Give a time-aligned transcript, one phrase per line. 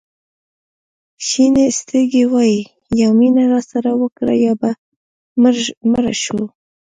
[1.27, 2.61] شینې سترګې وایي
[2.99, 4.71] یا مینه راسره وکړه یا به
[5.93, 6.41] مړه شو.